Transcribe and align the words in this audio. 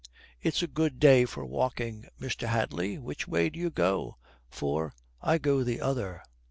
"It's 0.41 0.63
a 0.63 0.67
good 0.67 0.99
day 0.99 1.25
for 1.25 1.45
walking, 1.45 2.07
Mr. 2.19 2.47
Hadley. 2.47 2.97
Which 2.97 3.27
way 3.27 3.51
do 3.51 3.59
you 3.59 3.69
go? 3.69 4.17
For 4.49 4.95
I 5.21 5.37
go 5.37 5.63
the 5.63 5.79
other." 5.79 6.23